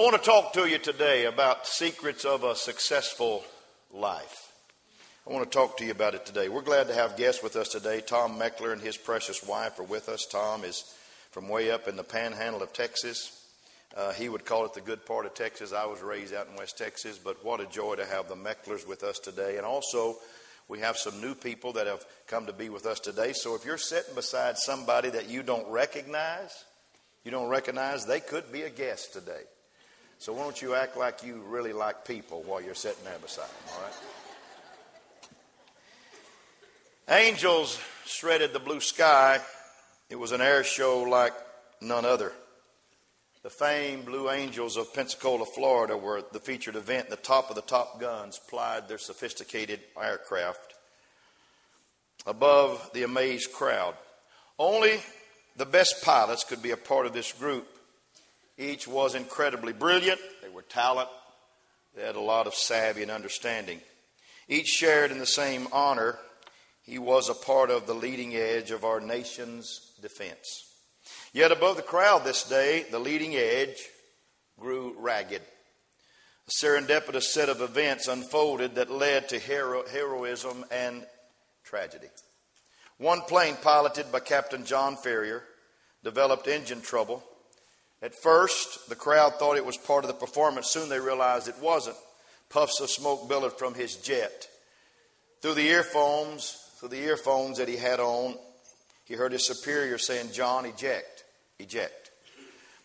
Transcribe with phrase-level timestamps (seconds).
[0.00, 3.44] I want to talk to you today about secrets of a successful
[3.92, 4.50] life.
[5.28, 6.48] I want to talk to you about it today.
[6.48, 8.00] We're glad to have guests with us today.
[8.00, 10.24] Tom Meckler and his precious wife are with us.
[10.24, 10.84] Tom is
[11.32, 13.44] from way up in the panhandle of Texas.
[13.94, 15.74] Uh, he would call it the good part of Texas.
[15.74, 18.88] I was raised out in West Texas, but what a joy to have the Mecklers
[18.88, 19.58] with us today.
[19.58, 20.16] And also,
[20.66, 23.34] we have some new people that have come to be with us today.
[23.34, 26.64] So if you're sitting beside somebody that you don't recognize,
[27.22, 29.42] you don't recognize, they could be a guest today.
[30.20, 33.48] So why don't you act like you really like people while you're sitting there beside
[33.48, 33.94] them, all right?
[37.24, 39.40] Angels shredded the blue sky.
[40.10, 41.32] It was an air show like
[41.80, 42.34] none other.
[43.42, 47.08] The famed Blue Angels of Pensacola, Florida were the featured event.
[47.08, 50.74] The top of the Top Guns plied their sophisticated aircraft
[52.26, 53.94] above the amazed crowd.
[54.58, 55.00] Only
[55.56, 57.66] the best pilots could be a part of this group.
[58.60, 60.20] Each was incredibly brilliant.
[60.42, 61.08] They were talent.
[61.96, 63.80] They had a lot of savvy and understanding.
[64.48, 66.18] Each shared in the same honor.
[66.82, 70.66] He was a part of the leading edge of our nation's defense.
[71.32, 73.78] Yet above the crowd this day, the leading edge
[74.58, 75.40] grew ragged.
[76.46, 81.06] A serendipitous set of events unfolded that led to hero- heroism and
[81.64, 82.08] tragedy.
[82.98, 85.44] One plane, piloted by Captain John Ferrier,
[86.04, 87.24] developed engine trouble.
[88.02, 90.70] At first, the crowd thought it was part of the performance.
[90.70, 91.96] Soon they realized it wasn't.
[92.48, 94.48] Puffs of smoke billowed from his jet.
[95.42, 98.36] Through the earphones, through the earphones that he had on,
[99.04, 101.20] he heard his superior saying, John, eject
[101.60, 102.10] eject.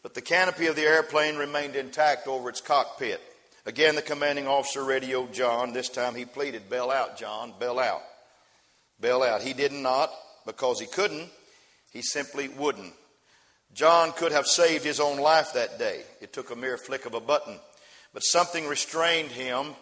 [0.04, 3.22] But the canopy of the airplane remained intact over its cockpit.
[3.66, 5.74] Again, the commanding officer radioed John.
[5.74, 8.04] This time he pleaded, Bail out, John, bail out.
[9.00, 9.42] Bail out.
[9.42, 10.12] He did not
[10.46, 11.30] because he couldn't,
[11.92, 12.94] he simply wouldn't.
[13.76, 16.04] John could have saved his own life that day.
[16.22, 17.60] It took a mere flick of a button.
[18.14, 19.76] But something restrained him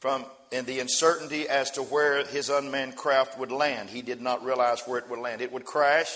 [0.00, 3.88] from in the uncertainty as to where his unmanned craft would land.
[3.88, 5.40] He did not realize where it would land.
[5.40, 6.14] It would crash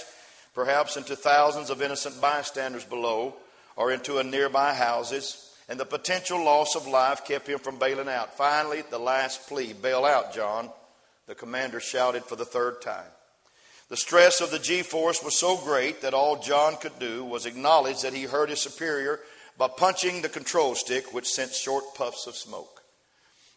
[0.54, 3.34] perhaps into thousands of innocent bystanders below
[3.76, 8.08] or into a nearby houses, and the potential loss of life kept him from bailing
[8.08, 8.36] out.
[8.36, 10.68] Finally, the last plea bail out, John,
[11.26, 13.08] the commander shouted for the third time.
[13.92, 17.44] The stress of the G force was so great that all John could do was
[17.44, 19.20] acknowledge that he hurt his superior
[19.58, 22.82] by punching the control stick, which sent short puffs of smoke.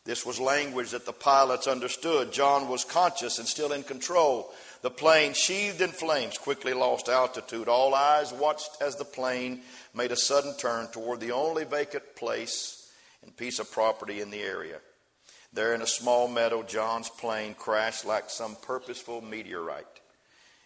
[0.03, 2.33] This was language that the pilots understood.
[2.33, 4.51] John was conscious and still in control.
[4.81, 7.69] The plane, sheathed in flames, quickly lost altitude.
[7.69, 9.61] All eyes watched as the plane
[9.93, 12.91] made a sudden turn toward the only vacant place
[13.23, 14.79] and piece of property in the area.
[15.53, 20.01] There, in a small meadow, John's plane crashed like some purposeful meteorite.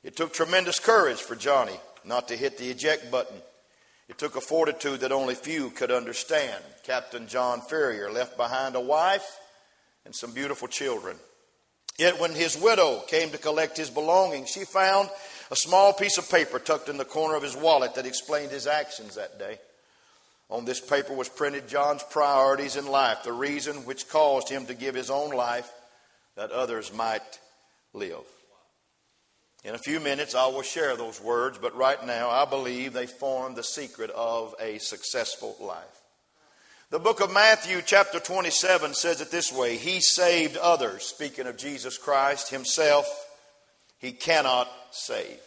[0.03, 3.37] It took tremendous courage for Johnny not to hit the eject button.
[4.07, 6.63] It took a fortitude that only few could understand.
[6.83, 9.37] Captain John Ferrier left behind a wife
[10.05, 11.17] and some beautiful children.
[11.97, 15.09] Yet when his widow came to collect his belongings, she found
[15.51, 18.67] a small piece of paper tucked in the corner of his wallet that explained his
[18.67, 19.59] actions that day.
[20.49, 24.73] On this paper was printed John's priorities in life, the reason which caused him to
[24.73, 25.69] give his own life
[26.35, 27.39] that others might
[27.93, 28.25] live.
[29.65, 33.07] In a few minutes, I will share those words, but right now, I believe they
[33.07, 35.83] form the secret of a successful life.
[36.91, 41.03] The book of Matthew, chapter 27, says it this way He saved others.
[41.03, 43.05] Speaking of Jesus Christ, Himself,
[43.99, 45.39] He cannot save.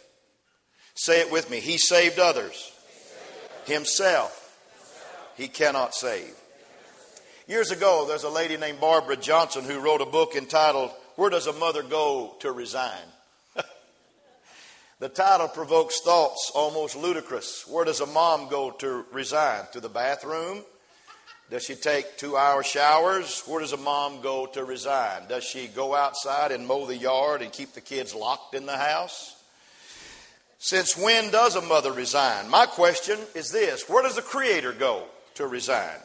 [0.93, 1.59] Say it with me.
[1.59, 2.71] He saved others.
[3.65, 4.57] Himself,
[5.35, 6.35] He cannot save.
[7.47, 11.47] Years ago, there's a lady named Barbara Johnson who wrote a book entitled, Where Does
[11.47, 12.91] a Mother Go to Resign?
[15.03, 17.67] The title provokes thoughts almost ludicrous.
[17.67, 19.65] Where does a mom go to resign?
[19.73, 20.63] To the bathroom?
[21.51, 23.43] Does she take two hour showers?
[23.45, 25.23] Where does a mom go to resign?
[25.27, 28.77] Does she go outside and mow the yard and keep the kids locked in the
[28.77, 29.35] house?
[30.57, 32.49] Since when does a mother resign?
[32.49, 35.03] My question is this Where does the Creator go
[35.33, 35.99] to resign?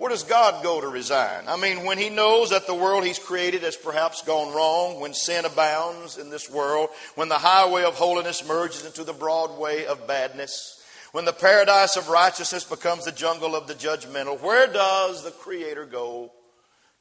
[0.00, 1.44] Where does God go to resign?
[1.46, 5.12] I mean, when He knows that the world He's created has perhaps gone wrong, when
[5.12, 9.84] sin abounds in this world, when the highway of holiness merges into the broad way
[9.84, 10.82] of badness,
[11.12, 15.84] when the paradise of righteousness becomes the jungle of the judgmental, where does the Creator
[15.84, 16.32] go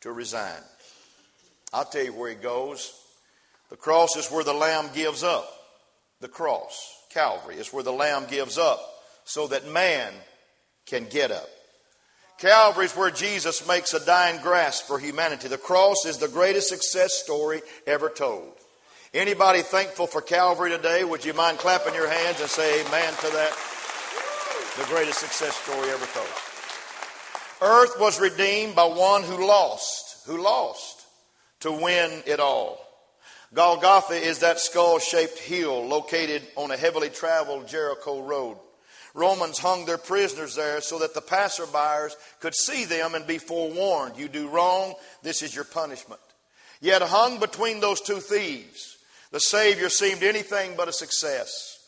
[0.02, 0.62] to resign.
[1.72, 2.94] I'll tell you where he goes.
[3.70, 5.50] The cross is where the Lamb gives up.
[6.20, 8.82] The cross, Calvary, is where the Lamb gives up
[9.24, 10.12] so that man
[10.86, 11.48] can get up.
[12.40, 15.50] Calvary is where Jesus makes a dying grasp for humanity.
[15.50, 18.54] The cross is the greatest success story ever told.
[19.14, 21.04] Anybody thankful for Calvary today?
[21.04, 23.52] Would you mind clapping your hands and say amen to that?
[24.78, 26.28] The greatest success story ever told.
[27.62, 31.06] Earth was redeemed by one who lost, who lost
[31.60, 32.80] to win it all.
[33.54, 38.58] Golgotha is that skull shaped hill located on a heavily traveled Jericho road.
[39.20, 44.18] Romans hung their prisoners there so that the passerbyers could see them and be forewarned.
[44.18, 46.22] You do wrong, this is your punishment.
[46.80, 48.98] Yet hung between those two thieves,
[49.32, 51.80] the Savior seemed anything but a success.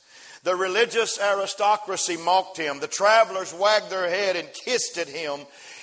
[0.43, 2.79] The religious aristocracy mocked him.
[2.79, 5.39] The travelers wagged their head and kissed at him,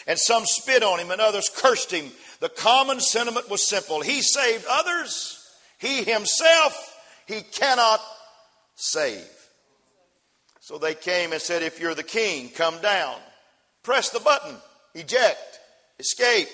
[0.06, 2.10] and some spit on him, and others cursed him.
[2.40, 5.48] The common sentiment was simple He saved others,
[5.78, 6.96] He Himself,
[7.26, 8.00] He cannot
[8.74, 9.37] save.
[10.68, 13.16] So they came and said, If you're the king, come down.
[13.82, 14.54] Press the button,
[14.94, 15.60] eject,
[15.98, 16.48] escape.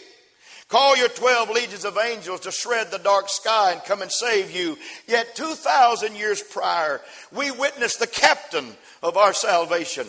[0.69, 4.53] Call your 12 legions of angels to shred the dark sky and come and save
[4.53, 4.79] you.
[5.09, 7.01] Yet 2,000 years prior,
[7.33, 10.07] we witnessed the captain of our salvation.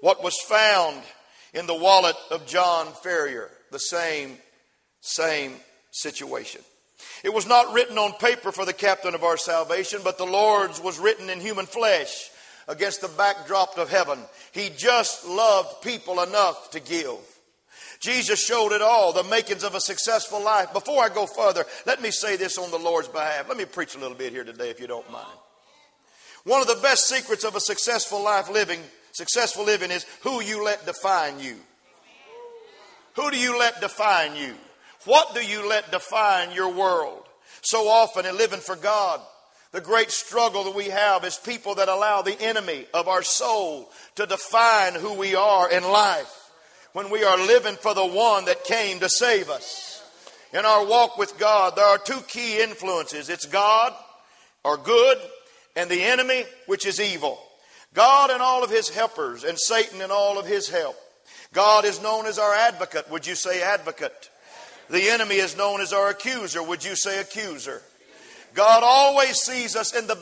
[0.00, 1.02] What was found
[1.52, 4.38] in the wallet of John Ferrier, the same,
[5.02, 5.56] same
[5.90, 6.62] situation.
[7.24, 10.80] It was not written on paper for the captain of our salvation, but the Lord's
[10.80, 12.30] was written in human flesh
[12.68, 14.18] against the backdrop of heaven.
[14.52, 17.18] He just loved people enough to give.
[18.00, 20.72] Jesus showed it all, the makings of a successful life.
[20.72, 23.48] Before I go further, let me say this on the Lord's behalf.
[23.48, 25.38] Let me preach a little bit here today, if you don't mind.
[26.44, 28.80] One of the best secrets of a successful life living,
[29.12, 31.56] successful living, is who you let define you.
[33.14, 34.54] Who do you let define you?
[35.04, 37.24] What do you let define your world?
[37.60, 39.20] So often in living for God,
[39.72, 43.90] the great struggle that we have is people that allow the enemy of our soul
[44.16, 46.50] to define who we are in life
[46.92, 50.04] when we are living for the one that came to save us.
[50.52, 53.94] In our walk with God, there are two key influences it's God,
[54.62, 55.16] or good,
[55.74, 57.38] and the enemy, which is evil.
[57.94, 60.96] God and all of his helpers, and Satan and all of his help.
[61.54, 63.10] God is known as our advocate.
[63.10, 64.30] Would you say advocate?
[64.90, 66.62] The enemy is known as our accuser.
[66.62, 67.82] Would you say accuser?
[68.54, 70.16] God always sees us in the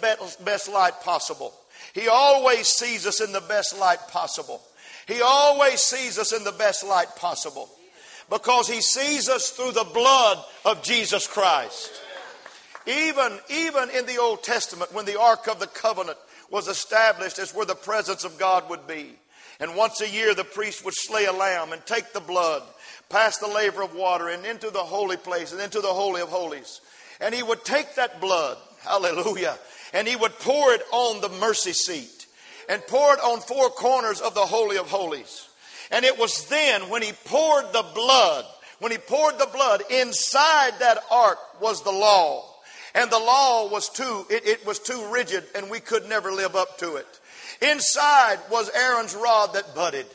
[0.44, 1.52] best light possible.
[1.94, 4.62] He always sees us in the best light possible.
[5.06, 7.68] He always sees us in the best light possible
[8.30, 11.90] because He sees us through the blood of Jesus Christ.
[12.86, 16.18] Even, even in the Old Testament, when the Ark of the Covenant
[16.50, 19.14] was established as where the presence of God would be.
[19.60, 22.62] And once a year, the priest would slay a lamb and take the blood,
[23.08, 26.28] pass the laver of water, and into the holy place and into the Holy of
[26.28, 26.80] Holies.
[27.20, 29.58] And he would take that blood, hallelujah,
[29.92, 32.26] and he would pour it on the mercy seat
[32.68, 35.48] and pour it on four corners of the Holy of Holies.
[35.90, 38.44] And it was then when he poured the blood,
[38.78, 42.46] when he poured the blood, inside that ark was the law.
[42.94, 46.56] And the law was too, it, it was too rigid and we could never live
[46.56, 47.06] up to it.
[47.60, 50.06] Inside was Aaron's rod that budded.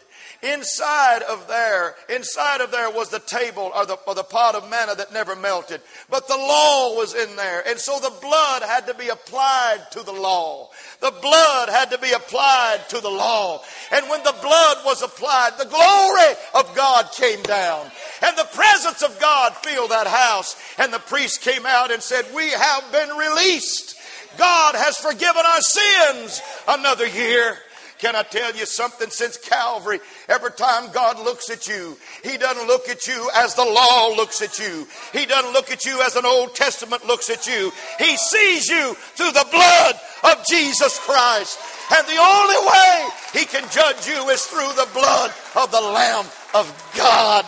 [0.45, 4.69] Inside of there, inside of there was the table or the, or the pot of
[4.69, 5.81] manna that never melted.
[6.07, 7.67] But the law was in there.
[7.67, 10.69] And so the blood had to be applied to the law.
[11.01, 13.63] The blood had to be applied to the law.
[13.91, 17.89] And when the blood was applied, the glory of God came down.
[18.21, 20.55] And the presence of God filled that house.
[20.77, 23.95] And the priest came out and said, We have been released.
[24.37, 27.57] God has forgiven our sins another year.
[28.05, 29.09] Can I tell you something?
[29.09, 33.65] Since Calvary, every time God looks at you, He doesn't look at you as the
[33.65, 34.87] law looks at you.
[35.11, 37.71] He doesn't look at you as an Old Testament looks at you.
[37.97, 41.57] He sees you through the blood of Jesus Christ.
[41.95, 46.25] And the only way He can judge you is through the blood of the Lamb
[46.53, 47.45] of God.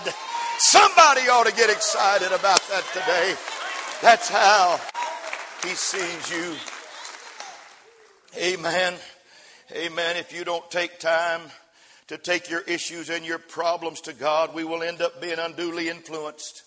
[0.57, 3.35] Somebody ought to get excited about that today.
[4.01, 4.79] That's how
[5.61, 6.55] He sees you.
[8.41, 8.95] Amen.
[9.73, 10.15] Amen.
[10.15, 11.41] If you don't take time
[12.07, 15.89] to take your issues and your problems to God, we will end up being unduly
[15.89, 16.63] influenced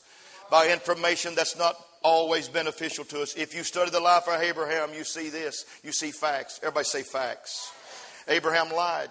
[0.51, 3.35] by information that's not always beneficial to us.
[3.37, 5.65] If you study the life of Abraham, you see this.
[5.83, 6.61] You see facts.
[6.63, 7.73] Everybody say facts.
[8.29, 9.09] Abraham lied.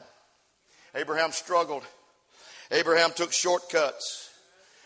[0.93, 1.83] Abraham struggled.
[2.69, 4.29] Abraham took shortcuts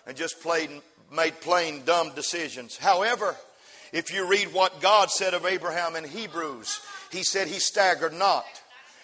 [0.08, 0.70] and just played,
[1.14, 2.78] made plain dumb decisions.
[2.78, 3.36] However,
[3.92, 6.80] if you read what God said of Abraham in Hebrews,
[7.12, 8.46] he said he staggered not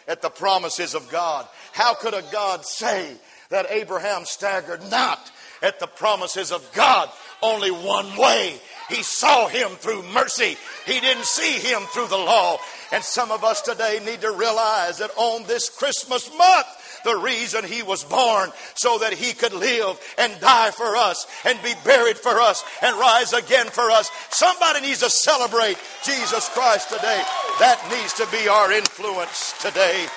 [0.09, 1.47] at the promises of God.
[1.71, 3.15] How could a God say
[3.49, 7.09] that Abraham staggered not at the promises of God
[7.41, 8.59] only one way.
[8.89, 10.57] He saw him through mercy.
[10.85, 12.57] He didn't see him through the law.
[12.91, 16.67] And some of us today need to realize that on this Christmas month,
[17.03, 21.61] the reason he was born so that he could live and die for us and
[21.63, 24.09] be buried for us and rise again for us.
[24.31, 27.21] Somebody needs to celebrate Jesus Christ today.
[27.59, 30.07] That needs to be our influence today.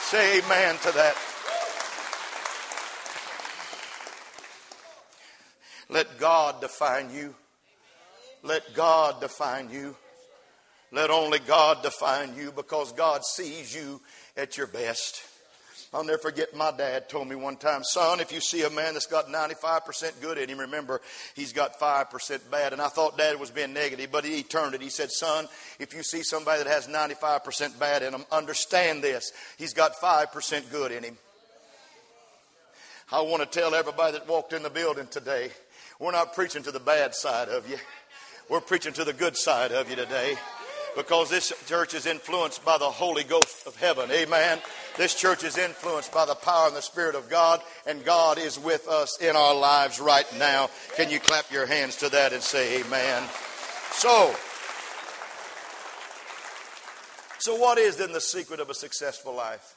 [0.00, 1.33] Say amen to that.
[5.88, 7.34] Let God define you.
[8.42, 9.96] Let God define you.
[10.92, 14.00] Let only God define you because God sees you
[14.36, 15.22] at your best.
[15.94, 18.94] I'll never forget my dad told me one time, son, if you see a man
[18.94, 21.00] that's got 95% good in him, remember
[21.36, 22.72] he's got 5% bad.
[22.72, 24.82] And I thought dad was being negative, but he turned it.
[24.82, 25.46] He said, son,
[25.78, 29.32] if you see somebody that has 95% bad in him, understand this.
[29.56, 31.16] He's got 5% good in him.
[33.12, 35.50] I want to tell everybody that walked in the building today,
[36.00, 37.76] we're not preaching to the bad side of you.
[38.48, 40.36] We're preaching to the good side of you today
[40.96, 44.10] because this church is influenced by the Holy Ghost of heaven.
[44.10, 44.58] Amen.
[44.96, 48.58] This church is influenced by the power and the Spirit of God, and God is
[48.58, 50.68] with us in our lives right now.
[50.96, 53.22] Can you clap your hands to that and say amen?
[53.92, 54.34] So,
[57.38, 59.74] so what is then the secret of a successful life?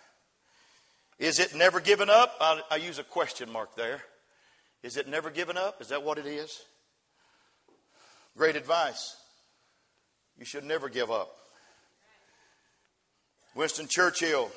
[1.19, 2.36] Is it never given up?
[2.39, 4.01] I, I use a question mark there.
[4.88, 5.82] Is it never given up?
[5.82, 6.62] Is that what it is?
[8.38, 9.17] Great advice.
[10.39, 11.29] You should never give up.
[13.53, 14.50] Winston Churchill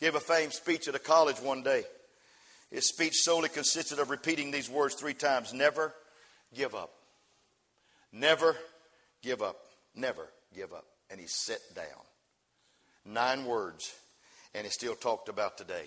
[0.00, 1.82] gave a famed speech at a college one day.
[2.70, 5.92] His speech solely consisted of repeating these words three times Never
[6.54, 6.92] give up.
[8.12, 8.56] Never
[9.22, 9.56] give up.
[9.96, 10.86] Never give up.
[11.10, 11.84] And he sat down.
[13.04, 13.92] Nine words,
[14.54, 15.86] and it's still talked about today.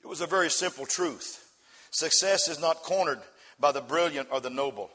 [0.00, 1.44] It was a very simple truth.
[1.90, 3.20] Success is not cornered
[3.58, 4.90] by the brilliant or the noble.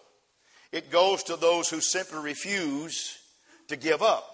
[0.72, 3.20] It goes to those who simply refuse
[3.68, 4.30] to give up.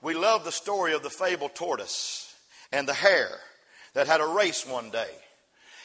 [0.00, 2.34] We love the story of the fabled tortoise
[2.72, 3.38] and the hare
[3.94, 5.10] that had a race one day.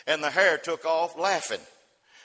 [0.08, 1.60] And the hare took off laughing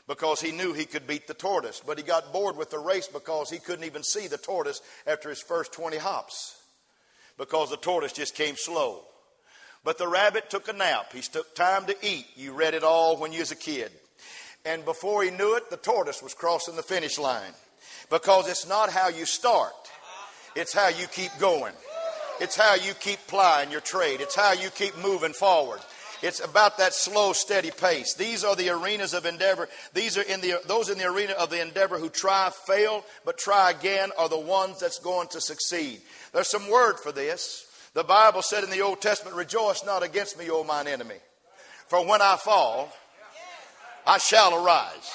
[0.06, 1.82] because he knew he could beat the tortoise.
[1.84, 5.28] But he got bored with the race because he couldn't even see the tortoise after
[5.28, 6.56] his first 20 hops
[7.38, 9.02] because the tortoise just came slow.
[9.84, 11.12] But the rabbit took a nap.
[11.12, 12.26] He took time to eat.
[12.36, 13.90] You read it all when you was a kid.
[14.64, 17.52] And before he knew it, the tortoise was crossing the finish line.
[18.10, 19.72] Because it's not how you start,
[20.54, 21.74] it's how you keep going.
[22.40, 24.20] It's how you keep plying your trade.
[24.20, 25.80] It's how you keep moving forward.
[26.22, 28.14] It's about that slow, steady pace.
[28.14, 29.68] These are the arenas of endeavor.
[29.92, 33.38] These are in the those in the arena of the endeavor who try, fail, but
[33.38, 36.00] try again are the ones that's going to succeed.
[36.32, 37.66] There's some word for this.
[37.94, 41.16] The Bible said in the Old Testament, Rejoice not against me, O mine enemy.
[41.88, 42.90] For when I fall,
[44.06, 45.12] I shall arise.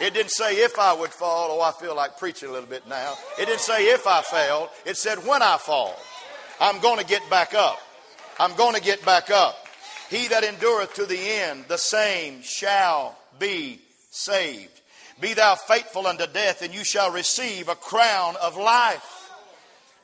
[0.00, 1.48] It didn't say if I would fall.
[1.50, 3.14] Oh, I feel like preaching a little bit now.
[3.38, 4.70] It didn't say if I failed.
[4.84, 5.96] It said when I fall,
[6.60, 7.78] I'm going to get back up.
[8.40, 9.56] I'm going to get back up.
[10.10, 13.80] He that endureth to the end, the same shall be
[14.10, 14.80] saved.
[15.20, 19.17] Be thou faithful unto death, and you shall receive a crown of life.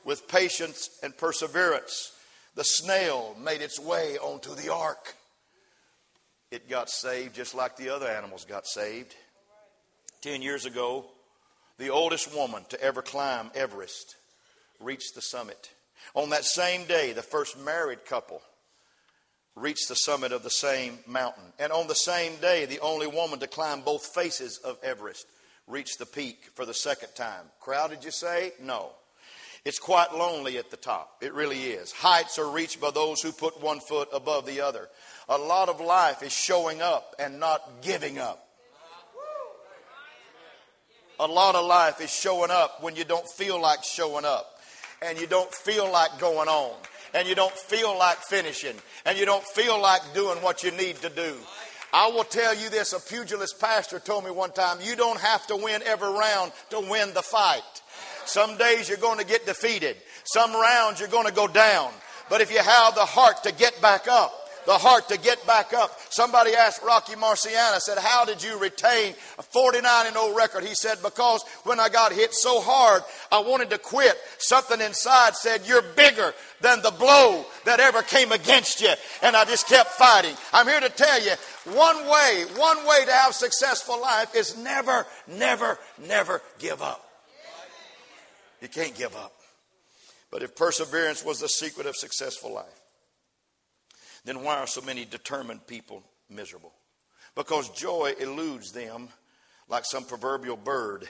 [0.05, 2.13] With patience and perseverance,
[2.53, 5.15] the snail made its way onto the ark.
[6.51, 9.15] It got saved just like the other animals got saved.
[10.21, 11.05] Ten years ago,
[11.79, 14.15] the oldest woman to ever climb Everest
[14.79, 15.71] reached the summit.
[16.13, 18.41] On that same day, the first married couple
[19.55, 21.51] reached the summit of the same mountain.
[21.57, 25.25] And on the same day, the only woman to climb both faces of Everest
[25.67, 27.45] reached the peak for the second time.
[27.59, 28.53] Crowded, you say?
[28.61, 28.91] No.
[29.65, 31.17] It's quite lonely at the top.
[31.21, 31.91] It really is.
[31.91, 34.87] Heights are reached by those who put one foot above the other.
[35.27, 38.47] A lot of life is showing up and not giving up.
[41.19, 44.59] A lot of life is showing up when you don't feel like showing up
[45.01, 46.75] and you don't feel like going on
[47.15, 50.97] and you don't feel like finishing and you don't feel like doing what you need
[50.97, 51.35] to do.
[51.93, 55.47] I will tell you this a pugilist pastor told me one time you don't have
[55.47, 57.63] to win every round to win the fight.
[58.25, 61.91] Some days you're going to get defeated, some rounds you're going to go down.
[62.29, 64.33] But if you have the heart to get back up,
[64.65, 65.91] the heart to get back up.
[66.09, 70.63] Somebody asked Rocky Marciano, said, How did you retain a 49 and 0 record?
[70.63, 74.15] He said, Because when I got hit so hard, I wanted to quit.
[74.37, 78.91] Something inside said, You're bigger than the blow that ever came against you.
[79.21, 80.35] And I just kept fighting.
[80.51, 81.33] I'm here to tell you
[81.65, 85.77] one way, one way to have successful life is never, never,
[86.07, 87.04] never give up.
[88.61, 89.33] You can't give up.
[90.31, 92.81] But if perseverance was the secret of successful life,
[94.25, 96.73] then why are so many determined people miserable?
[97.35, 99.09] because joy eludes them
[99.67, 101.07] like some proverbial bird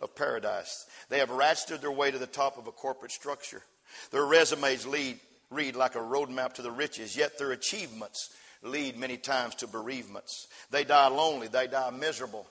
[0.00, 0.86] of paradise.
[1.08, 3.62] They have ratcheted their way to the top of a corporate structure.
[4.10, 8.30] Their resumes lead, read like a roadmap to the riches, yet their achievements
[8.62, 10.48] lead many times to bereavements.
[10.70, 12.46] They die lonely, they die miserable.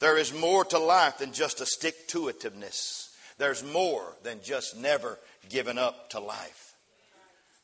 [0.00, 3.07] There is more to life than just a stick to itiveness.
[3.38, 5.18] There's more than just never
[5.48, 6.74] giving up to life.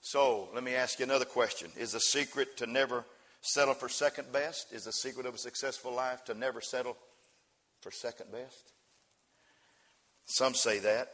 [0.00, 1.70] So let me ask you another question.
[1.76, 3.04] Is the secret to never
[3.42, 4.72] settle for second best?
[4.72, 6.96] Is the secret of a successful life to never settle
[7.80, 8.72] for second best?
[10.26, 11.08] Some say that.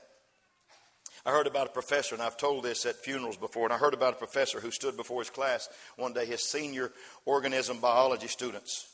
[1.24, 3.94] I heard about a professor, and I've told this at funerals before, and I heard
[3.94, 6.92] about a professor who stood before his class one day, his senior
[7.26, 8.86] organism biology students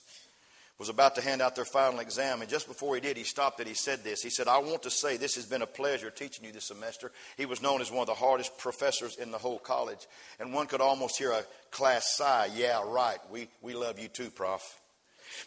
[0.78, 3.58] was about to hand out their final exam, and just before he did, he stopped
[3.60, 4.22] and he said this.
[4.22, 7.12] He said, I want to say this has been a pleasure teaching you this semester.
[7.38, 10.06] He was known as one of the hardest professors in the whole college,
[10.38, 14.30] and one could almost hear a class sigh, Yeah, right, we, we love you too,
[14.30, 14.62] Prof.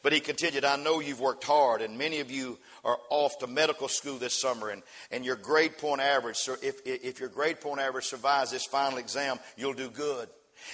[0.04, 3.48] But he continued, I know you've worked hard, and many of you are off to
[3.48, 4.82] medical school this summer, and,
[5.12, 8.98] and your grade point average, so if, if your grade point average survives this final
[8.98, 10.28] exam, you'll do good.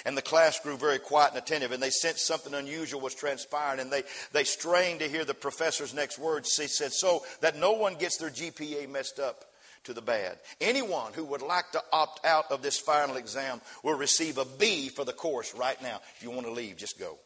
[0.06, 3.80] And the class grew very quiet and attentive, and they sensed something unusual was transpiring,
[3.80, 6.56] and they, they strained to hear the professor's next words.
[6.56, 9.46] He said, So that no one gets their GPA messed up
[9.86, 10.38] to the bad.
[10.60, 14.90] Anyone who would like to opt out of this final exam will receive a B
[14.90, 16.02] for the course right now.
[16.16, 17.18] If you want to leave, just go.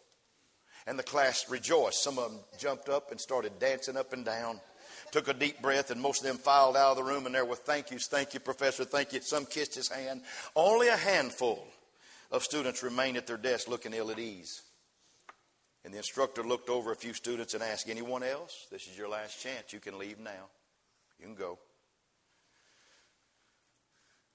[0.85, 2.03] And the class rejoiced.
[2.03, 4.59] Some of them jumped up and started dancing up and down
[5.11, 7.45] took a deep breath, and most of them filed out of the room, and there
[7.45, 9.21] were thank yous, thank you, Professor, thank you.
[9.21, 10.21] Some kissed his hand.
[10.55, 11.65] Only a handful
[12.31, 14.61] of students remained at their desk looking ill at ease.
[15.83, 18.67] And the instructor looked over a few students and asked, Anyone else?
[18.71, 19.71] This is your last chance.
[19.71, 20.49] You can leave now.
[21.19, 21.57] You can go.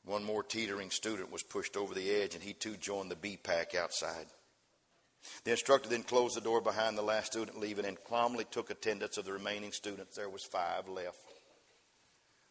[0.04, 3.38] One more teetering student was pushed over the edge, and he too joined the B
[3.42, 4.26] pack outside.
[5.44, 9.16] The instructor then closed the door behind the last student leaving and calmly took attendance
[9.16, 10.16] of the remaining students.
[10.16, 11.18] There was five left.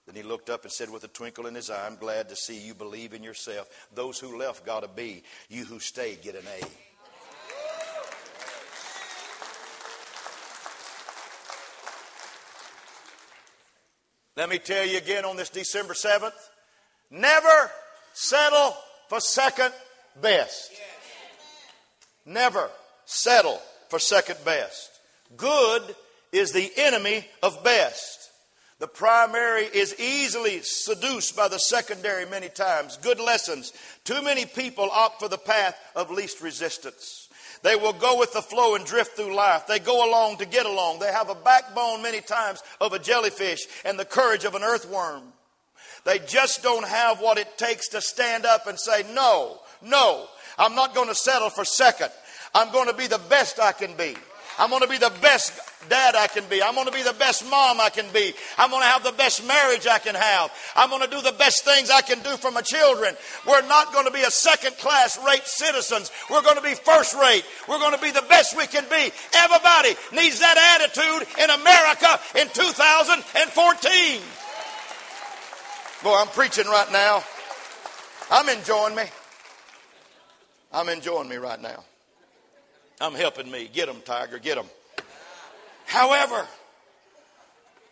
[0.05, 2.35] Then he looked up and said with a twinkle in his eye, I'm glad to
[2.35, 3.69] see you believe in yourself.
[3.93, 5.23] Those who left got a B.
[5.49, 6.65] You who stayed get an A.
[14.35, 16.33] Let me tell you again on this December 7th
[17.11, 17.71] never
[18.13, 18.75] settle
[19.07, 19.71] for second
[20.21, 20.71] best.
[22.25, 22.69] Never
[23.05, 24.89] settle for second best.
[25.37, 25.83] Good
[26.31, 28.22] is the enemy of best.
[28.79, 32.97] The primary is easily seduced by the secondary many times.
[32.97, 33.71] Good lessons.
[34.03, 37.29] Too many people opt for the path of least resistance.
[37.62, 39.67] They will go with the flow and drift through life.
[39.67, 40.99] They go along to get along.
[40.99, 45.23] They have a backbone many times of a jellyfish and the courage of an earthworm.
[46.03, 50.75] They just don't have what it takes to stand up and say, No, no, I'm
[50.75, 52.12] not going to settle for second.
[52.53, 54.15] I'm going to be the best I can be.
[54.59, 55.53] I'm going to be the best
[55.89, 56.61] dad I can be.
[56.61, 58.33] I'm going to be the best mom I can be.
[58.57, 60.51] I'm going to have the best marriage I can have.
[60.75, 63.15] I'm going to do the best things I can do for my children.
[63.47, 66.11] We're not going to be a second class rate citizens.
[66.29, 67.43] We're going to be first rate.
[67.67, 69.11] We're going to be the best we can be.
[69.35, 74.21] Everybody needs that attitude in America in 2014.
[76.03, 77.23] Boy, I'm preaching right now.
[78.31, 79.03] I'm enjoying me.
[80.71, 81.83] I'm enjoying me right now.
[83.03, 83.69] I'm helping me.
[83.71, 84.67] Get them, Tiger, get them.
[85.85, 86.47] However,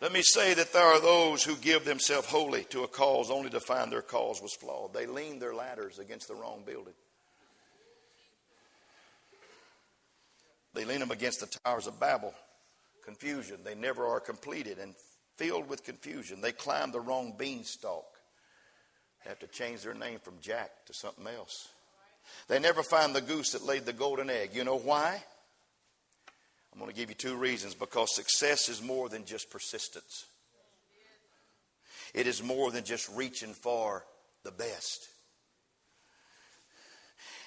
[0.00, 3.50] let me say that there are those who give themselves wholly to a cause only
[3.50, 4.94] to find their cause was flawed.
[4.94, 6.94] They lean their ladders against the wrong building.
[10.72, 12.32] They lean them against the towers of Babel.
[13.04, 13.58] Confusion.
[13.64, 14.94] They never are completed and
[15.36, 16.40] filled with confusion.
[16.40, 18.06] They climb the wrong beanstalk.
[19.26, 21.68] Have to change their name from Jack to something else.
[22.48, 24.50] They never find the goose that laid the golden egg.
[24.52, 25.22] You know why?
[26.72, 30.26] I'm going to give you two reasons because success is more than just persistence,
[32.14, 34.04] it is more than just reaching for
[34.42, 35.08] the best.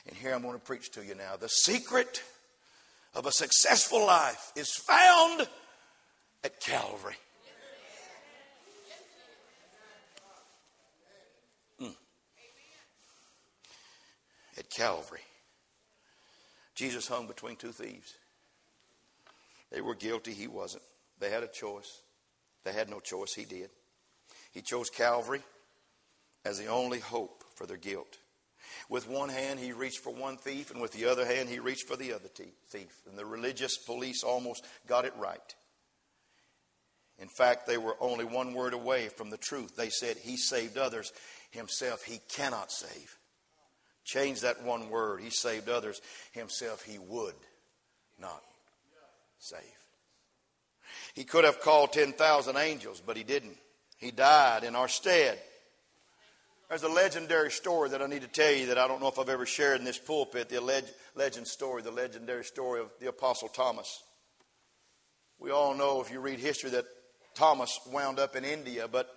[0.08, 1.36] And here I'm going to preach to you now.
[1.36, 2.22] The secret
[3.16, 5.48] of a successful life is found
[6.44, 7.16] at Calvary.
[14.58, 15.22] At Calvary.
[16.76, 18.14] Jesus hung between two thieves.
[19.72, 20.84] They were guilty, he wasn't.
[21.20, 22.02] They had a choice.
[22.64, 23.70] They had no choice, he did.
[24.52, 25.42] He chose Calvary
[26.44, 28.18] as the only hope for their guilt.
[28.90, 31.88] With one hand, he reached for one thief, and with the other hand, he reached
[31.88, 33.02] for the other thief.
[33.08, 35.56] And the religious police almost got it right.
[37.18, 39.76] In fact, they were only one word away from the truth.
[39.76, 41.12] They said, He saved others,
[41.52, 43.18] Himself He cannot save.
[44.06, 45.22] Change that one word.
[45.22, 46.00] He saved others.
[46.32, 47.34] Himself, he would
[48.20, 48.42] not
[49.40, 49.60] save.
[51.16, 53.58] He could have called 10,000 angels, but he didn't.
[53.98, 55.40] He died in our stead.
[56.70, 59.18] There's a legendary story that I need to tell you that I don't know if
[59.18, 63.08] I've ever shared in this pulpit the leg- legend story, the legendary story of the
[63.10, 64.04] Apostle Thomas.
[65.40, 66.86] We all know, if you read history, that
[67.34, 69.15] Thomas wound up in India, but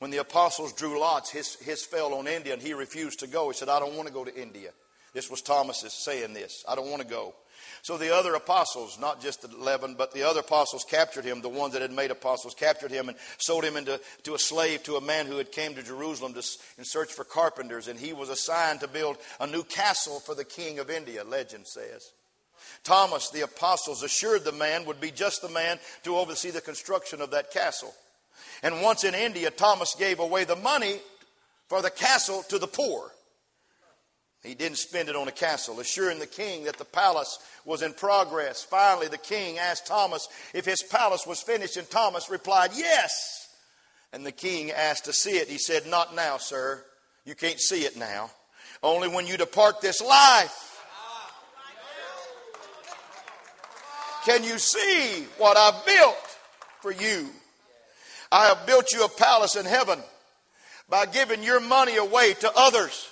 [0.00, 3.48] when the apostles drew lots, his, his fell on India and he refused to go.
[3.48, 4.70] He said, I don't want to go to India.
[5.12, 6.64] This was Thomas's saying this.
[6.66, 7.34] I don't want to go.
[7.82, 11.48] So the other apostles, not just the 11, but the other apostles captured him, the
[11.50, 14.96] ones that had made apostles, captured him and sold him into to a slave to
[14.96, 16.42] a man who had came to Jerusalem to,
[16.78, 17.86] in search for carpenters.
[17.86, 21.66] And he was assigned to build a new castle for the king of India, legend
[21.66, 22.12] says.
[22.84, 27.20] Thomas, the apostles, assured the man would be just the man to oversee the construction
[27.20, 27.94] of that castle.
[28.62, 30.98] And once in India, Thomas gave away the money
[31.68, 33.10] for the castle to the poor.
[34.42, 37.92] He didn't spend it on a castle, assuring the king that the palace was in
[37.92, 38.62] progress.
[38.62, 43.48] Finally, the king asked Thomas if his palace was finished, and Thomas replied, Yes.
[44.12, 45.48] And the king asked to see it.
[45.48, 46.82] He said, Not now, sir.
[47.24, 48.30] You can't see it now.
[48.82, 50.66] Only when you depart this life.
[54.24, 56.38] Can you see what I've built
[56.80, 57.28] for you?
[58.32, 59.98] I have built you a palace in heaven
[60.88, 63.08] by giving your money away to others.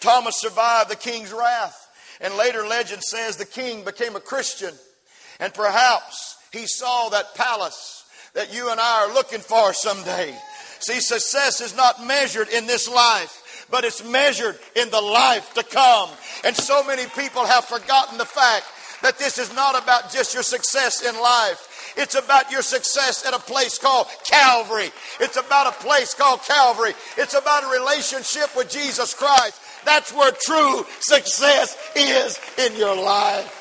[0.00, 1.78] Thomas survived the king's wrath.
[2.20, 4.74] And later legend says the king became a Christian.
[5.40, 10.34] And perhaps he saw that palace that you and I are looking for someday.
[10.78, 15.62] See, success is not measured in this life, but it's measured in the life to
[15.62, 16.10] come.
[16.44, 18.66] And so many people have forgotten the fact
[19.02, 21.68] that this is not about just your success in life.
[21.96, 24.90] It's about your success at a place called Calvary.
[25.20, 26.92] It's about a place called Calvary.
[27.16, 29.60] It's about a relationship with Jesus Christ.
[29.84, 33.58] That's where true success is in your life.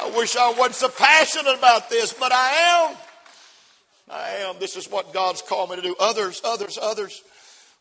[0.00, 2.96] I wish I wasn't so passionate about this, but I am.
[4.10, 4.56] I am.
[4.60, 5.96] This is what God's called me to do.
[5.98, 7.22] Others, others, others.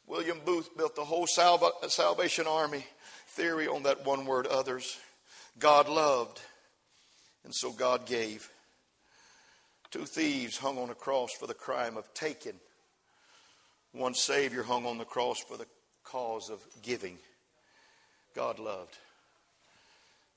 [0.08, 2.86] William Booth built the whole Salvation Army
[3.30, 4.98] theory on that one word, others.
[5.60, 6.42] God loved,
[7.46, 8.50] and so God gave.
[9.92, 12.60] Two thieves hung on a cross for the crime of taking.
[13.94, 15.68] One Savior hung on the cross for the
[16.04, 17.18] cause of giving.
[18.36, 18.98] God loved.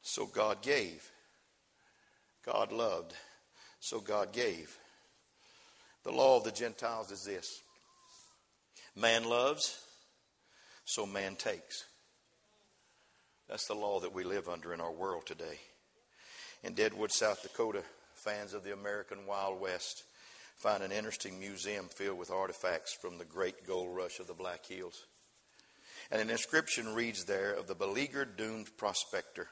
[0.02, 1.10] So God gave.
[2.46, 3.14] God loved.
[3.80, 4.78] So God gave.
[6.04, 7.62] The law of the Gentiles is this
[8.94, 9.78] man loves,
[10.84, 11.84] so man takes.
[13.48, 15.58] That's the law that we live under in our world today.
[16.64, 17.82] In Deadwood, South Dakota,
[18.14, 20.02] fans of the American Wild West
[20.56, 24.66] find an interesting museum filled with artifacts from the great gold rush of the Black
[24.66, 25.06] Hills.
[26.10, 29.46] And an inscription reads there of the beleaguered, doomed prospector.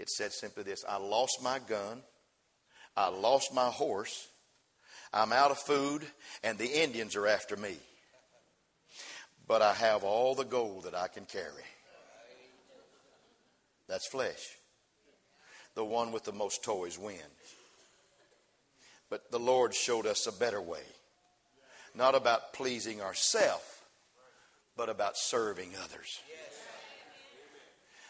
[0.00, 2.02] It said simply this I lost my gun,
[2.96, 4.28] I lost my horse,
[5.12, 6.02] I'm out of food,
[6.42, 7.76] and the Indians are after me.
[9.46, 11.62] But I have all the gold that I can carry.
[13.86, 14.44] That's flesh.
[15.76, 17.20] The one with the most toys wins.
[19.08, 20.82] But the Lord showed us a better way.
[21.94, 23.62] Not about pleasing ourselves,
[24.76, 26.20] but about serving others.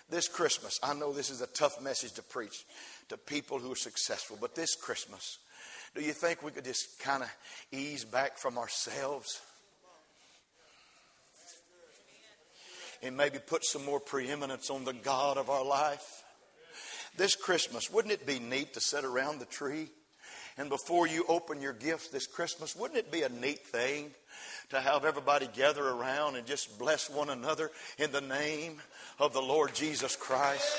[0.09, 2.65] This Christmas, I know this is a tough message to preach
[3.09, 5.39] to people who are successful, but this Christmas,
[5.95, 7.31] do you think we could just kind of
[7.73, 9.41] ease back from ourselves?
[13.03, 16.23] And maybe put some more preeminence on the God of our life?
[17.17, 19.89] This Christmas, wouldn't it be neat to sit around the tree?
[20.59, 24.11] And before you open your gifts this Christmas, wouldn't it be a neat thing
[24.71, 28.81] to have everybody gather around and just bless one another in the name
[29.19, 30.77] of the Lord Jesus Christ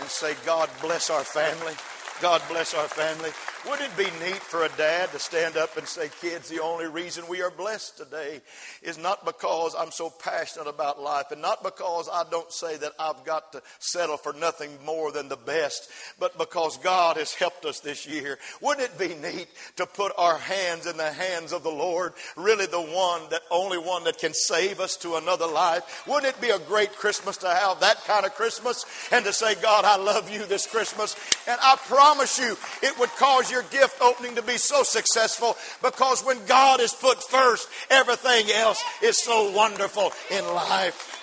[0.00, 1.74] and say, God bless our family.
[2.20, 3.30] God bless our family.
[3.64, 6.86] Wouldn't it be neat for a dad to stand up and say, Kids, the only
[6.86, 8.40] reason we are blessed today
[8.82, 12.90] is not because I'm so passionate about life and not because I don't say that
[12.98, 17.64] I've got to settle for nothing more than the best, but because God has helped
[17.64, 18.36] us this year.
[18.60, 19.46] Wouldn't it be neat
[19.76, 23.78] to put our hands in the hands of the Lord, really the one that only
[23.78, 26.02] one that can save us to another life?
[26.08, 29.54] Wouldn't it be a great Christmas to have that kind of Christmas and to say,
[29.54, 31.14] God, I love you this Christmas?
[31.46, 36.24] And I promise you, it would cause your gift opening to be so successful because
[36.24, 41.20] when God is put first, everything else is so wonderful in life.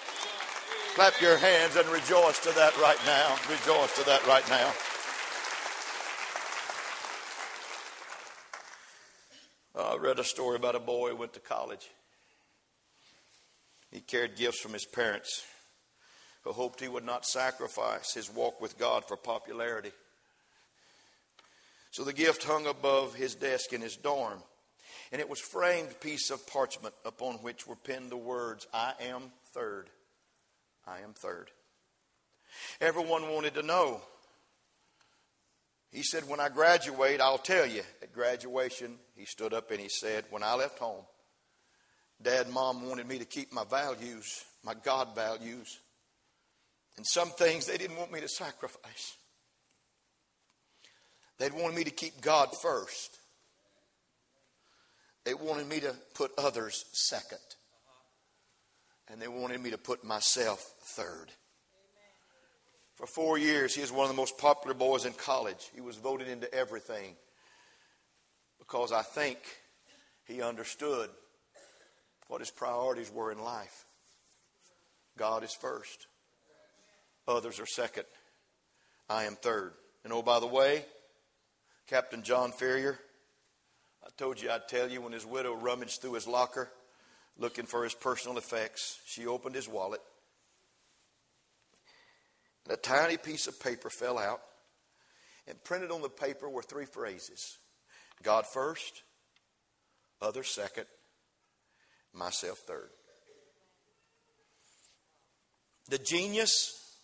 [0.96, 3.36] Clap your hands and rejoice to that right now.
[3.50, 4.72] Rejoice to that right now.
[9.76, 11.90] Uh, I read a story about a boy who went to college.
[13.92, 15.46] He carried gifts from his parents.
[16.44, 19.92] who hoped he would not sacrifice his walk with God for popularity.
[21.92, 24.44] So the gift hung above his desk in his dorm,
[25.12, 29.32] and it was framed piece of parchment upon which were pinned the words, I am
[29.54, 29.90] third.
[30.86, 31.50] I am third.
[32.80, 34.02] Everyone wanted to know.
[35.92, 37.82] He said, When I graduate, I'll tell you.
[38.02, 41.04] At graduation, he stood up and he said, When I left home,
[42.22, 45.80] Dad and Mom wanted me to keep my values, my God values.
[46.98, 49.16] And some things they didn't want me to sacrifice.
[51.40, 53.18] They wanted me to keep God first.
[55.26, 57.40] They wanted me to put others second.
[59.12, 61.32] And they wanted me to put myself third.
[62.96, 65.70] For four years, he was one of the most popular boys in college.
[65.74, 67.16] He was voted into everything
[68.60, 69.38] because I think
[70.26, 71.10] he understood
[72.28, 73.86] what his priorities were in life.
[75.18, 76.08] God is first,
[77.28, 78.06] others are second.
[79.10, 79.74] I am third.
[80.04, 80.86] And oh, by the way,
[81.90, 83.00] Captain John Ferrier,
[84.06, 86.70] I told you I'd tell you when his widow rummaged through his locker
[87.36, 90.02] looking for his personal effects, she opened his wallet.
[92.66, 94.40] And a tiny piece of paper fell out,
[95.48, 97.58] and printed on the paper were three phrases
[98.22, 99.02] God first,
[100.22, 100.86] other second,
[102.14, 102.90] myself third.
[105.88, 107.00] The genius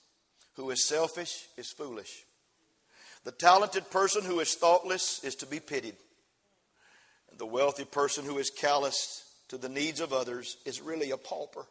[0.57, 2.23] who is selfish is foolish.
[3.25, 5.95] The talented person who is thoughtless is to be pitied.
[7.31, 11.17] And the wealthy person who is callous to the needs of others is really a
[11.17, 11.65] pauper.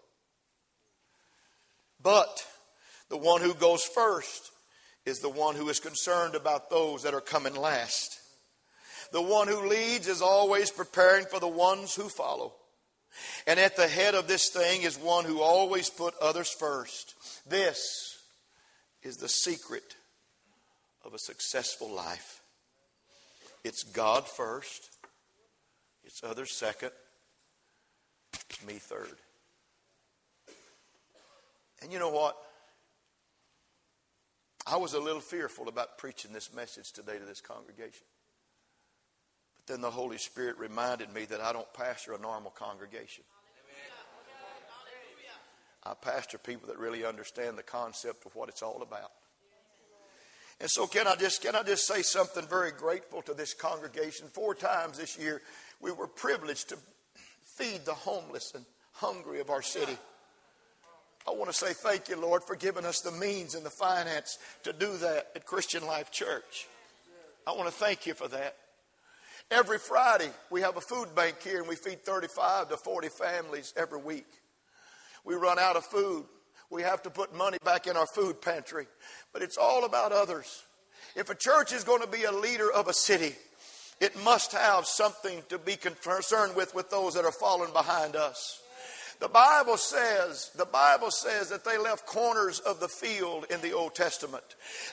[2.03, 2.45] But
[3.09, 4.51] the one who goes first
[5.07, 8.19] is the one who is concerned about those that are coming last.
[9.13, 12.53] The one who leads is always preparing for the ones who follow.
[13.47, 17.15] And at the head of this thing is one who always put others first.
[17.47, 18.19] This
[19.05, 19.95] is the secret
[21.05, 22.41] of a successful life.
[23.63, 24.91] It's God first,
[26.05, 26.91] it's others second,
[28.67, 29.17] me third.
[31.83, 32.37] And you know what?
[34.67, 38.07] I was a little fearful about preaching this message today to this congregation.
[39.57, 43.25] But then the Holy Spirit reminded me that I don't pastor a normal congregation.
[45.87, 49.11] I pastor people that really understand the concept of what it's all about.
[50.61, 54.29] And so can I just can I just say something very grateful to this congregation?
[54.33, 55.43] Four times this year
[55.81, 56.79] we were privileged to
[57.45, 59.97] feed the homeless and hungry of our city.
[61.27, 64.39] I want to say thank you, Lord, for giving us the means and the finance
[64.63, 66.69] to do that at Christian Life Church.
[67.47, 68.57] I want to thank you for that.
[69.51, 73.75] Every Friday, we have a food bank here and we feed 35 to 40 families
[73.77, 74.27] every week.
[75.25, 76.25] We run out of food
[76.71, 78.87] we have to put money back in our food pantry.
[79.33, 80.65] But it's all about others.
[81.17, 83.35] If a church is going to be a leader of a city,
[84.01, 88.61] it must have something to be concerned with with those that are falling behind us.
[89.25, 93.73] The Bible says, the Bible says that they left corners of the field in the
[93.73, 94.45] Old Testament.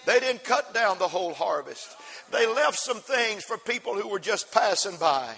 [0.06, 1.98] They didn't cut down the whole harvest.
[2.32, 5.34] They left some things for people who were just passing by,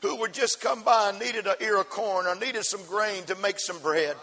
[0.00, 3.22] who would just come by and needed an ear of corn or needed some grain
[3.24, 4.16] to make some bread.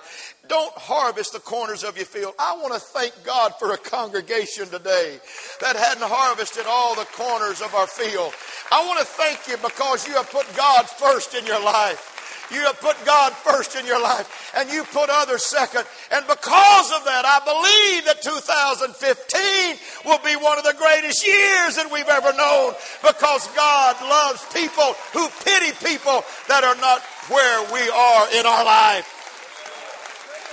[0.48, 2.34] Don't harvest the corners of your field.
[2.40, 5.20] I want to thank God for a congregation today
[5.62, 8.34] that hadn't harvested all the corners of our field.
[8.72, 12.15] I want to thank you because you have put God first in your life.
[12.52, 15.86] You have put God first in your life and you put others second.
[16.12, 21.76] And because of that, I believe that 2015 will be one of the greatest years
[21.76, 27.02] that we've ever known because God loves people who pity people that are not
[27.34, 29.10] where we are in our life.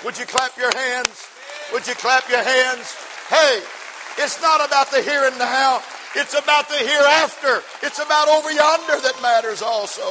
[0.04, 1.12] Would you clap your hands?
[1.72, 2.88] Would you clap your hands?
[3.28, 3.60] Hey,
[4.18, 5.80] it's not about the here and now.
[6.16, 7.62] It's about the hereafter.
[7.84, 10.04] It's about over yonder that matters also.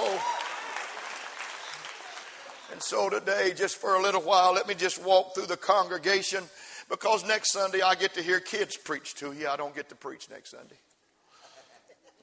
[2.81, 6.43] And so today, just for a little while, let me just walk through the congregation
[6.89, 9.47] because next Sunday I get to hear kids preach to you.
[9.47, 10.79] I don't get to preach next Sunday.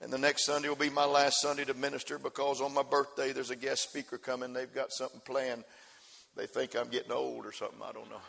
[0.03, 3.31] And the next Sunday will be my last Sunday to minister because on my birthday
[3.31, 4.53] there's a guest speaker coming.
[4.53, 5.63] They've got something planned.
[6.35, 7.79] They think I'm getting old or something.
[7.81, 8.21] I don't know.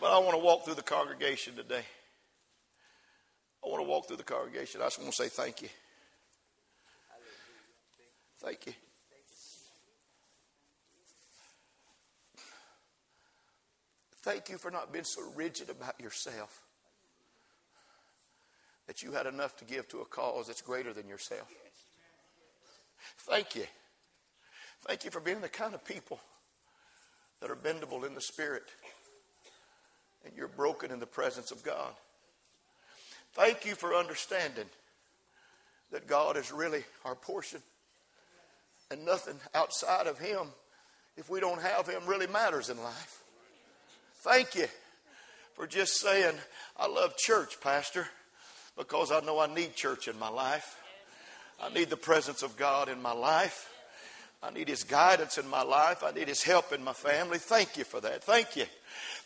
[0.00, 1.84] But I want to walk through the congregation today.
[3.62, 4.80] I want to walk through the congregation.
[4.80, 5.68] I just want to say thank you.
[8.42, 8.72] Thank you.
[14.22, 16.62] Thank you for not being so rigid about yourself
[18.86, 21.48] that you had enough to give to a cause that's greater than yourself.
[23.18, 23.64] Thank you.
[24.86, 26.18] Thank you for being the kind of people
[27.40, 28.64] that are bendable in the spirit,
[30.24, 31.92] and you're broken in the presence of God.
[33.32, 34.66] Thank you for understanding
[35.92, 37.60] that God is really our portion
[38.90, 40.48] and nothing outside of Him,
[41.16, 43.19] if we don't have Him, really matters in life.
[44.22, 44.66] Thank you
[45.54, 46.34] for just saying,
[46.76, 48.06] I love church, Pastor,
[48.76, 50.76] because I know I need church in my life.
[51.58, 53.70] I need the presence of God in my life.
[54.42, 56.02] I need His guidance in my life.
[56.04, 57.38] I need His help in my family.
[57.38, 58.22] Thank you for that.
[58.22, 58.66] Thank you.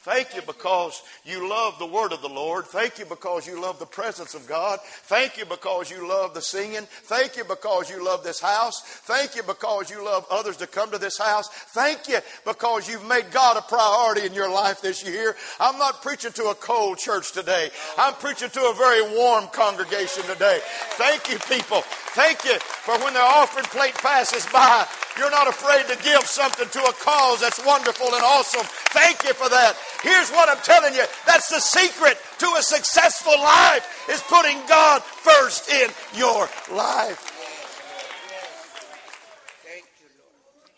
[0.05, 2.66] Thank you because you love the word of the Lord.
[2.66, 4.79] Thank you because you love the presence of God.
[4.83, 6.87] Thank you because you love the singing.
[7.05, 8.83] Thank you because you love this house.
[8.83, 11.48] Thank you because you love others to come to this house.
[11.48, 15.37] Thank you because you've made God a priority in your life this year.
[15.59, 17.70] I'm not preaching to a cold church today.
[17.96, 20.61] I'm preaching to a very warm congregation today.
[20.98, 21.81] Thank you, people.
[22.12, 24.87] Thank you for when the offering plate passes by,
[25.18, 28.66] you're not afraid to give something to a cause that's wonderful and awesome.
[28.90, 29.78] Thank you for that.
[30.02, 35.02] Here's what I'm telling you that's the secret to a successful life is putting God
[35.02, 37.30] first in your life.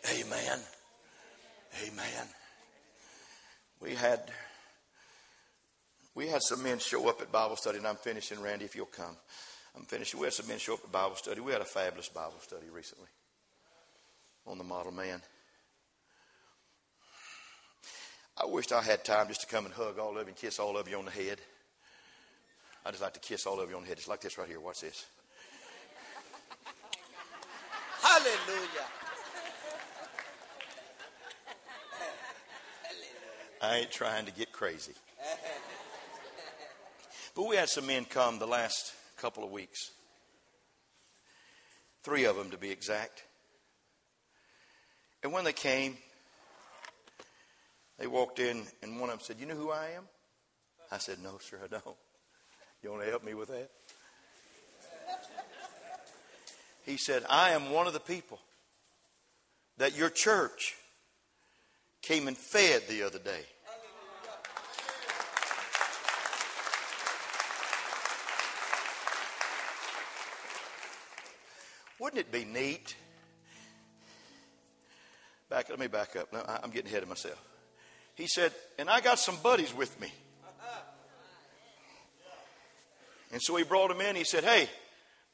[0.07, 0.61] Amen.
[1.85, 2.29] Amen.
[3.81, 4.21] We had
[6.15, 8.87] we had some men show up at Bible study, and I'm finishing, Randy, if you'll
[8.87, 9.17] come.
[9.77, 10.19] I'm finishing.
[10.19, 11.41] We had some men show up at Bible study.
[11.41, 13.09] We had a fabulous Bible study recently
[14.47, 15.21] on the model man.
[18.39, 20.59] I wished I had time just to come and hug all of you and kiss
[20.59, 21.39] all of you on the head.
[22.85, 24.47] I just like to kiss all of you on the head, just like this right
[24.47, 24.61] here.
[24.61, 25.07] Watch this.
[28.03, 28.87] Hallelujah.
[33.63, 34.93] I ain't trying to get crazy.
[37.35, 39.91] But we had some men come the last couple of weeks.
[42.03, 43.25] Three of them to be exact.
[45.23, 45.97] And when they came,
[47.99, 50.05] they walked in, and one of them said, You know who I am?
[50.91, 51.97] I said, No, sir, I don't.
[52.83, 53.71] You want to help me with that?
[56.85, 58.39] He said, I am one of the people
[59.79, 60.77] that your church
[62.01, 63.41] came and fed the other day.
[71.99, 72.95] Wouldn't it be neat?
[75.49, 76.33] Back, let me back up.
[76.33, 77.43] No, I'm getting ahead of myself.
[78.17, 80.13] He said, and I got some buddies with me.
[83.33, 84.17] And so he brought him in.
[84.17, 84.69] He said, Hey,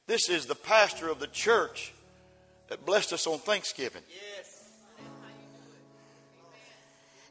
[0.07, 1.93] this is the pastor of the church
[2.69, 4.03] that blessed us on Thanksgiving.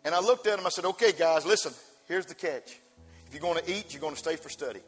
[0.06, 0.66] And I looked at him.
[0.66, 1.74] I said, Okay, guys, listen,
[2.08, 2.80] here's the catch.
[3.28, 4.80] If you're going to eat, you're going to stay for study.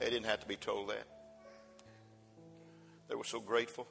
[0.00, 1.06] They didn't have to be told that.
[3.08, 3.86] They were so grateful.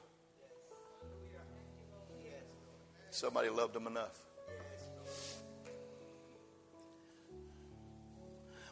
[3.12, 4.18] Somebody loved them enough.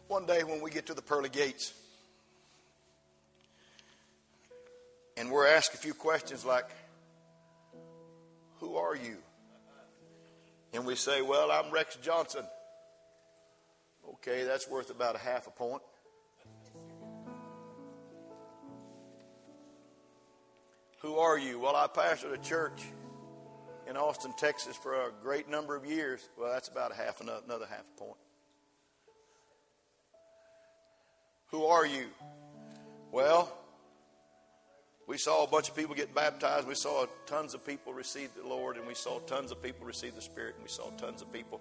[0.09, 1.75] One day when we get to the pearly gates
[5.19, 6.65] and we're asked a few questions like,
[8.61, 9.19] Who are you?
[10.73, 12.47] And we say, Well, I'm Rex Johnson.
[14.15, 15.83] Okay, that's worth about a half a point.
[21.03, 21.59] Who are you?
[21.59, 22.83] Well, I pastored a church
[23.91, 26.29] in Austin, Texas for a great number of years.
[26.39, 28.17] Well, that's about a half another half point.
[31.49, 32.07] Who are you?
[33.11, 33.53] Well,
[35.09, 36.69] we saw a bunch of people get baptized.
[36.69, 40.15] We saw tons of people receive the Lord, and we saw tons of people receive
[40.15, 41.61] the Spirit, and we saw tons of people,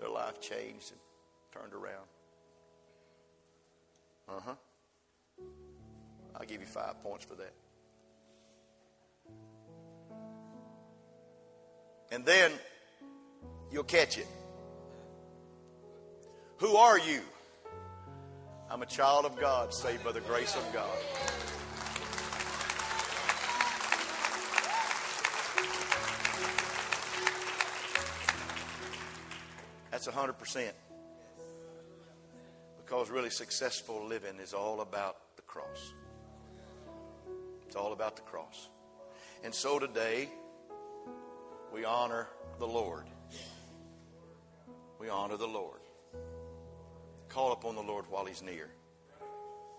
[0.00, 1.00] their life changed and
[1.52, 2.08] turned around.
[4.28, 5.44] Uh huh.
[6.34, 7.52] I'll give you five points for that.
[12.10, 12.52] And then
[13.70, 14.26] you'll catch it.
[16.58, 17.20] Who are you?
[18.70, 20.98] I'm a child of God, saved by the grace of God.
[29.90, 30.70] That's 100%.
[32.84, 35.92] Because really successful living is all about the cross.
[37.66, 38.68] It's all about the cross.
[39.44, 40.28] And so today,
[41.72, 43.04] we honor the Lord.
[44.98, 45.80] We honor the Lord.
[47.28, 48.68] Call upon the Lord while He's near.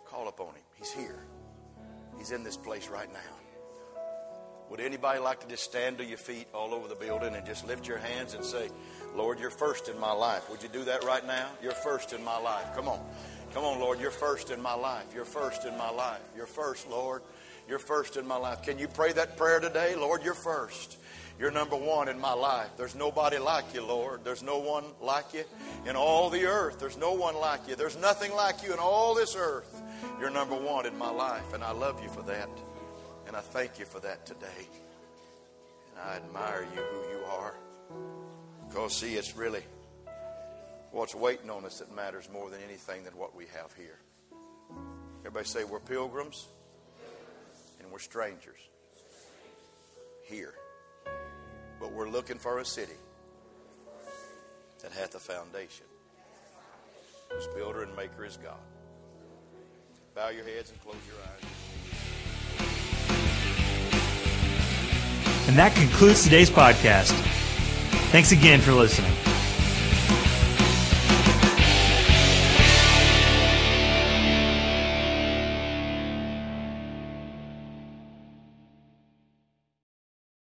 [0.05, 0.63] Call upon Him.
[0.75, 1.23] He's here.
[2.17, 3.19] He's in this place right now.
[4.69, 7.65] Would anybody like to just stand to your feet all over the building and just
[7.65, 8.69] lift your hands and say,
[9.15, 10.47] Lord, you're first in my life?
[10.51, 11.47] Would you do that right now?
[11.61, 12.75] You're first in my life.
[12.75, 13.03] Come on.
[13.51, 13.99] Come on, Lord.
[13.99, 15.05] You're first in my life.
[15.15, 16.21] You're first in my life.
[16.35, 17.23] You're first, Lord.
[17.67, 18.61] You're first in my life.
[18.61, 19.95] Can you pray that prayer today?
[19.95, 20.97] Lord, you're first.
[21.39, 22.67] You're number one in my life.
[22.75, 24.25] There's nobody like you, Lord.
[24.25, 25.45] There's no one like you
[25.85, 26.79] in all the earth.
[26.79, 27.77] There's no one like you.
[27.77, 29.81] There's nothing like you in all this earth.
[30.19, 32.49] You're number one in my life, and I love you for that.
[33.25, 34.67] And I thank you for that today.
[35.91, 37.53] And I admire you who you are.
[38.67, 39.63] Because, see, it's really
[40.91, 43.99] what's waiting on us that matters more than anything than what we have here.
[45.19, 46.47] Everybody say, We're pilgrims
[47.79, 48.59] and we're strangers
[50.25, 50.53] here.
[51.79, 52.97] But we're looking for a city
[54.81, 55.85] that hath a foundation,
[57.29, 58.59] whose builder and maker is God.
[60.15, 61.49] Bow your heads and close your eyes.
[65.47, 67.11] And that concludes today's podcast.
[68.11, 69.13] Thanks again for listening.